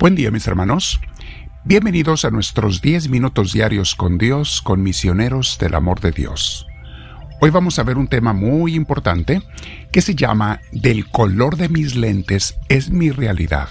[0.00, 0.98] Buen día mis hermanos.
[1.62, 6.66] Bienvenidos a nuestros 10 minutos diarios con Dios, con misioneros del amor de Dios.
[7.42, 9.42] Hoy vamos a ver un tema muy importante
[9.92, 13.68] que se llama Del color de mis lentes es mi realidad.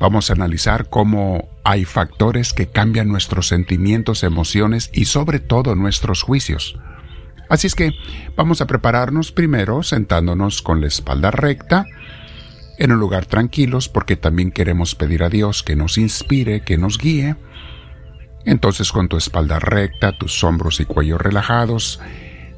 [0.00, 6.22] Vamos a analizar cómo hay factores que cambian nuestros sentimientos, emociones y sobre todo nuestros
[6.22, 6.80] juicios.
[7.48, 7.92] Así es que
[8.34, 11.86] vamos a prepararnos primero sentándonos con la espalda recta,
[12.78, 16.98] en un lugar tranquilos porque también queremos pedir a Dios que nos inspire, que nos
[16.98, 17.36] guíe.
[18.44, 22.00] Entonces con tu espalda recta, tus hombros y cuello relajados,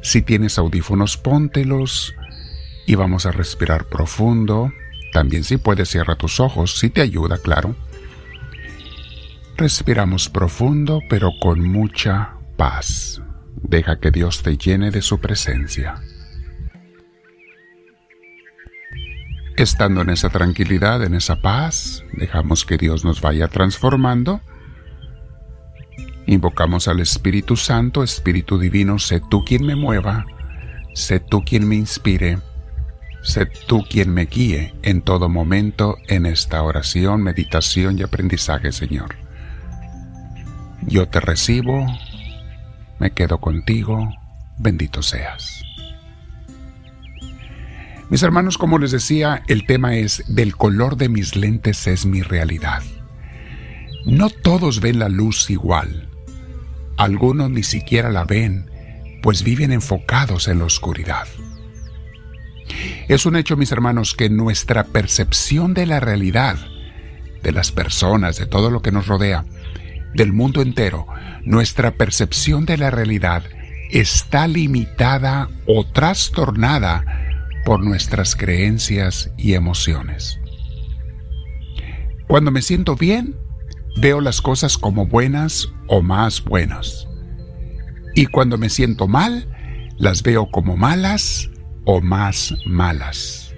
[0.03, 2.15] si tienes audífonos póntelos
[2.87, 4.73] y vamos a respirar profundo.
[5.13, 7.75] También si puedes cierra tus ojos, si te ayuda, claro.
[9.57, 13.23] Respiramos profundo pero con mucha paz.
[13.63, 16.01] Deja que Dios te llene de su presencia.
[19.59, 24.41] Estando en esa tranquilidad, en esa paz, dejamos que Dios nos vaya transformando.
[26.27, 30.27] Invocamos al Espíritu Santo, Espíritu Divino, sé tú quien me mueva,
[30.95, 32.39] sé tú quien me inspire,
[33.23, 39.17] sé tú quien me guíe en todo momento en esta oración, meditación y aprendizaje, Señor.
[40.83, 41.85] Yo te recibo,
[43.01, 44.09] me quedo contigo,
[44.57, 45.65] bendito seas.
[48.11, 52.23] Mis hermanos, como les decía, el tema es del color de mis lentes es mi
[52.23, 52.83] realidad.
[54.07, 56.09] No todos ven la luz igual.
[56.97, 58.71] Algunos ni siquiera la ven,
[59.23, 61.29] pues viven enfocados en la oscuridad.
[63.09, 66.57] Es un hecho, mis hermanos, que nuestra percepción de la realidad,
[67.43, 69.45] de las personas, de todo lo que nos rodea,
[70.15, 71.07] del mundo entero,
[71.45, 73.45] nuestra percepción de la realidad
[73.91, 77.28] está limitada o trastornada
[77.69, 80.41] por nuestras creencias y emociones.
[82.27, 83.37] Cuando me siento bien,
[84.01, 87.07] veo las cosas como buenas o más buenas.
[88.15, 89.55] Y cuando me siento mal,
[89.99, 91.51] las veo como malas
[91.85, 93.55] o más malas.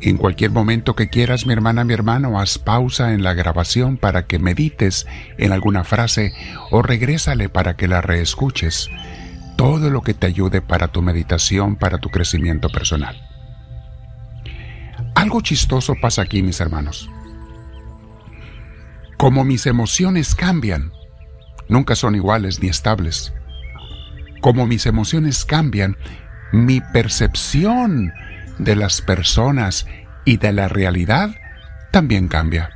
[0.00, 4.26] En cualquier momento que quieras, mi hermana, mi hermano, haz pausa en la grabación para
[4.26, 5.06] que medites
[5.38, 6.32] en alguna frase
[6.72, 8.90] o regrésale para que la reescuches
[9.56, 13.20] todo lo que te ayude para tu meditación, para tu crecimiento personal.
[15.14, 17.08] Algo chistoso pasa aquí, mis hermanos.
[19.16, 20.92] Como mis emociones cambian,
[21.68, 23.32] nunca son iguales ni estables.
[24.40, 25.96] Como mis emociones cambian,
[26.52, 28.12] mi percepción
[28.58, 29.86] de las personas
[30.24, 31.30] y de la realidad
[31.90, 32.70] también cambia.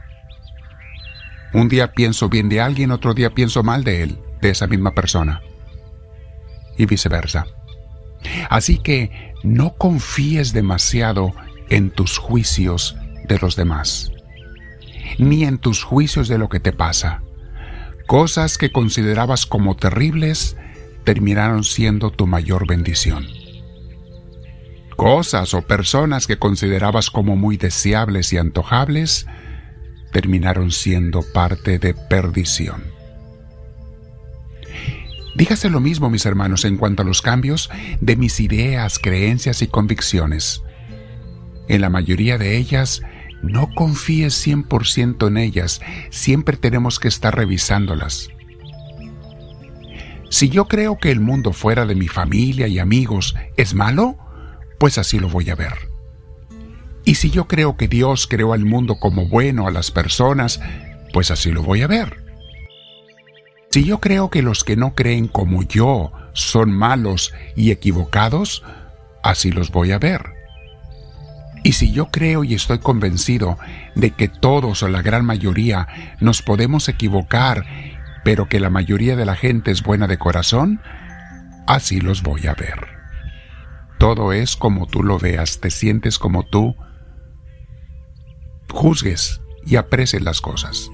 [1.52, 4.94] Un día pienso bien de alguien, otro día pienso mal de él, de esa misma
[4.94, 5.42] persona
[6.78, 7.46] y viceversa.
[8.48, 11.34] Así que no confíes demasiado
[11.68, 12.96] en tus juicios
[13.28, 14.10] de los demás,
[15.18, 17.22] ni en tus juicios de lo que te pasa.
[18.06, 20.56] Cosas que considerabas como terribles
[21.04, 23.26] terminaron siendo tu mayor bendición.
[24.96, 29.26] Cosas o personas que considerabas como muy deseables y antojables
[30.12, 32.97] terminaron siendo parte de perdición.
[35.38, 39.68] Dígase lo mismo, mis hermanos, en cuanto a los cambios de mis ideas, creencias y
[39.68, 40.64] convicciones.
[41.68, 43.02] En la mayoría de ellas,
[43.40, 48.30] no confíes 100% en ellas, siempre tenemos que estar revisándolas.
[50.28, 54.18] Si yo creo que el mundo fuera de mi familia y amigos es malo,
[54.80, 55.88] pues así lo voy a ver.
[57.04, 60.60] Y si yo creo que Dios creó al mundo como bueno a las personas,
[61.12, 62.27] pues así lo voy a ver.
[63.70, 68.64] Si yo creo que los que no creen como yo son malos y equivocados,
[69.22, 70.38] así los voy a ver.
[71.64, 73.58] Y si yo creo y estoy convencido
[73.94, 77.66] de que todos o la gran mayoría nos podemos equivocar,
[78.24, 80.80] pero que la mayoría de la gente es buena de corazón,
[81.66, 82.86] así los voy a ver.
[83.98, 86.76] Todo es como tú lo veas, te sientes como tú
[88.70, 90.90] juzgues y aprecies las cosas.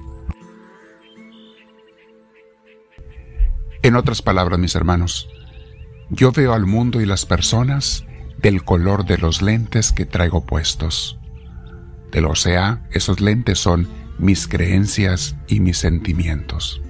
[3.85, 5.29] En otras palabras, mis hermanos,
[6.09, 8.03] yo veo al mundo y las personas
[8.39, 11.19] del color de los lentes que traigo puestos.
[12.11, 13.87] De o sea, esos lentes son
[14.17, 16.81] mis creencias y mis sentimientos.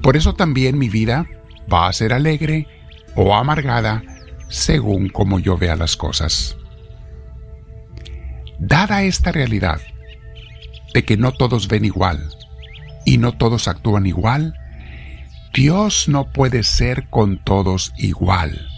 [0.00, 1.26] Por eso también mi vida
[1.72, 2.68] va a ser alegre
[3.16, 4.04] o amargada
[4.48, 6.56] según como yo vea las cosas.
[8.60, 9.80] Dada esta realidad
[10.94, 12.28] de que no todos ven igual
[13.04, 14.54] y no todos actúan igual,
[15.56, 18.68] Dios no puede ser con todos igual.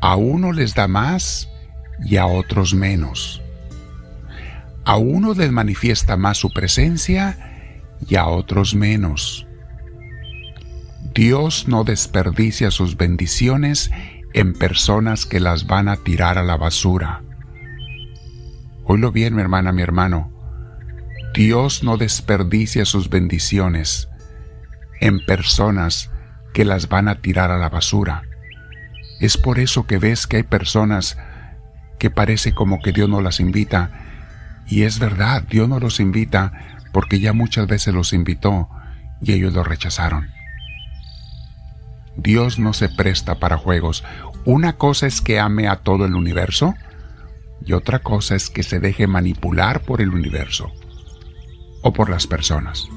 [0.00, 1.50] A uno les da más
[2.02, 3.42] y a otros menos.
[4.86, 9.46] A unos les manifiesta más su presencia y a otros menos.
[11.14, 13.90] Dios no desperdicia sus bendiciones
[14.32, 17.22] en personas que las van a tirar a la basura.
[18.84, 20.32] Oílo bien, mi hermana, mi hermano.
[21.34, 24.07] Dios no desperdicia sus bendiciones
[25.00, 26.10] en personas
[26.52, 28.22] que las van a tirar a la basura.
[29.20, 31.18] Es por eso que ves que hay personas
[31.98, 33.90] que parece como que Dios no las invita.
[34.66, 36.52] Y es verdad, Dios no los invita
[36.92, 38.68] porque ya muchas veces los invitó
[39.20, 40.30] y ellos lo rechazaron.
[42.16, 44.04] Dios no se presta para juegos.
[44.44, 46.74] Una cosa es que ame a todo el universo
[47.64, 50.72] y otra cosa es que se deje manipular por el universo
[51.82, 52.88] o por las personas.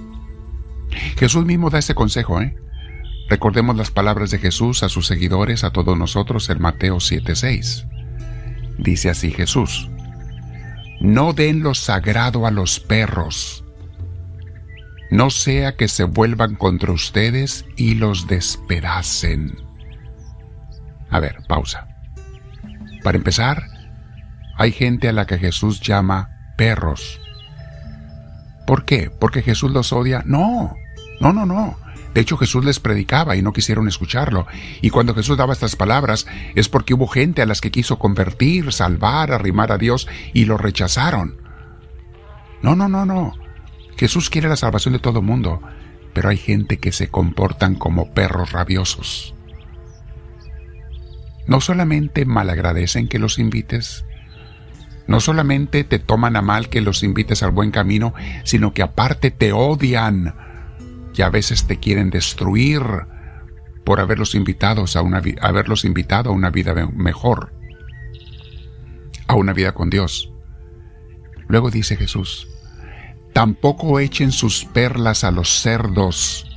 [1.18, 2.56] Jesús mismo da ese consejo, ¿eh?
[3.30, 7.88] Recordemos las palabras de Jesús a sus seguidores, a todos nosotros, en Mateo 7:6.
[8.78, 9.90] Dice así Jesús,
[11.00, 13.64] no den lo sagrado a los perros,
[15.12, 19.56] no sea que se vuelvan contra ustedes y los despedacen.
[21.10, 21.88] A ver, pausa.
[23.04, 23.64] Para empezar,
[24.58, 27.20] hay gente a la que Jesús llama perros.
[28.68, 29.10] ¿Por qué?
[29.10, 30.24] ¿Porque Jesús los odia?
[30.26, 30.76] No,
[31.22, 31.78] no, no, no.
[32.14, 34.48] De hecho, Jesús les predicaba y no quisieron escucharlo.
[34.82, 38.74] Y cuando Jesús daba estas palabras es porque hubo gente a las que quiso convertir,
[38.74, 41.38] salvar, arrimar a Dios y lo rechazaron.
[42.62, 43.34] No, no, no, no.
[43.98, 45.62] Jesús quiere la salvación de todo mundo,
[46.14, 49.36] pero hay gente que se comportan como perros rabiosos.
[51.48, 54.06] No solamente malagradecen que los invites,
[55.08, 58.14] no solamente te toman a mal que los invites al buen camino,
[58.44, 60.34] sino que aparte te odian
[61.14, 62.82] y a veces te quieren destruir
[63.84, 67.54] por haberlos, invitados a una, haberlos invitado a una vida mejor,
[69.28, 70.32] a una vida con Dios.
[71.48, 72.48] Luego dice Jesús,
[73.34, 76.48] tampoco echen sus perlas a los cerdos,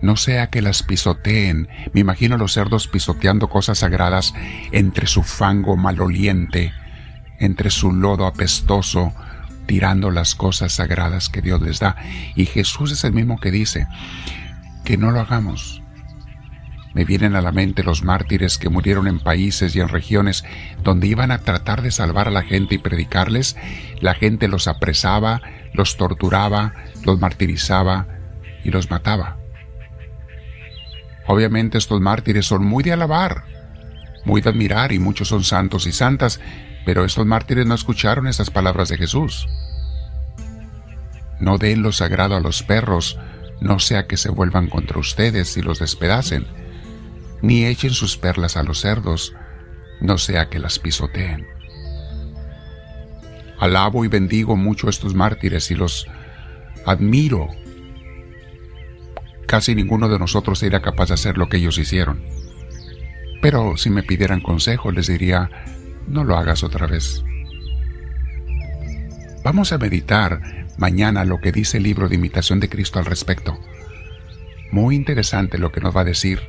[0.00, 1.68] no sea que las pisoteen.
[1.92, 4.34] Me imagino a los cerdos pisoteando cosas sagradas
[4.70, 6.72] entre su fango maloliente
[7.38, 9.12] entre su lodo apestoso,
[9.66, 11.96] tirando las cosas sagradas que Dios les da.
[12.34, 13.86] Y Jesús es el mismo que dice
[14.84, 15.82] que no lo hagamos.
[16.94, 20.44] Me vienen a la mente los mártires que murieron en países y en regiones
[20.84, 23.56] donde iban a tratar de salvar a la gente y predicarles.
[24.00, 26.72] La gente los apresaba, los torturaba,
[27.04, 28.06] los martirizaba
[28.62, 29.38] y los mataba.
[31.26, 33.44] Obviamente estos mártires son muy de alabar,
[34.24, 36.40] muy de admirar y muchos son santos y santas,
[36.84, 39.48] pero estos mártires no escucharon esas palabras de Jesús.
[41.40, 43.18] No den lo sagrado a los perros,
[43.60, 46.46] no sea que se vuelvan contra ustedes y los despedacen,
[47.42, 49.34] ni echen sus perlas a los cerdos,
[50.00, 51.46] no sea que las pisoteen.
[53.58, 56.06] Alabo y bendigo mucho a estos mártires y los
[56.84, 57.48] admiro.
[59.46, 62.22] Casi ninguno de nosotros sería capaz de hacer lo que ellos hicieron.
[63.40, 65.50] Pero si me pidieran consejo, les diría,
[66.06, 67.24] no lo hagas otra vez.
[69.42, 70.40] Vamos a meditar
[70.78, 73.58] mañana lo que dice el libro de imitación de Cristo al respecto.
[74.72, 76.40] Muy interesante lo que nos va a decir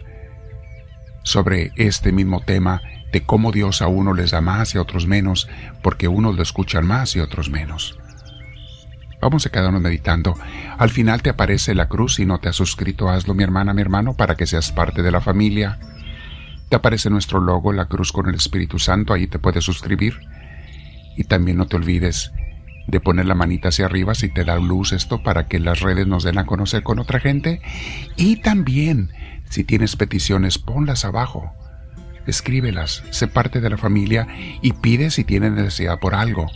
[1.24, 5.08] sobre este mismo tema de cómo Dios a uno les da más y a otros
[5.08, 5.50] menos,
[5.82, 7.98] porque unos lo escuchan más y otros menos.
[9.22, 10.38] Vamos a quedarnos meditando.
[10.78, 13.82] Al final te aparece la cruz si no te has suscrito, hazlo mi hermana, mi
[13.82, 15.80] hermano, para que seas parte de la familia.
[16.70, 20.20] Te aparece nuestro logo, la cruz con el Espíritu Santo, ahí te puedes suscribir.
[21.16, 22.32] Y también no te olvides
[22.88, 26.08] de poner la manita hacia arriba si te da luz esto para que las redes
[26.08, 27.62] nos den a conocer con otra gente.
[28.16, 29.12] Y también,
[29.50, 31.54] si tienes peticiones, ponlas abajo.
[32.28, 34.28] Escríbelas, sé parte de la familia
[34.62, 36.48] y pide si tienes necesidad por algo.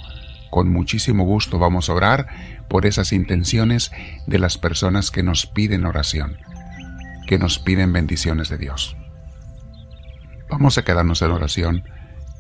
[0.49, 2.27] Con muchísimo gusto vamos a orar
[2.67, 3.91] por esas intenciones
[4.25, 6.37] de las personas que nos piden oración,
[7.27, 8.98] que nos piden bendiciones de Dios.
[10.49, 11.83] Vamos a quedarnos en oración,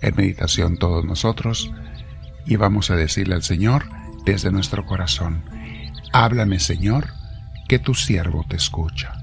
[0.01, 1.71] en meditación todos nosotros,
[2.45, 3.85] y vamos a decirle al Señor
[4.25, 5.43] desde nuestro corazón,
[6.11, 7.07] háblame Señor,
[7.67, 9.18] que tu siervo te escucha.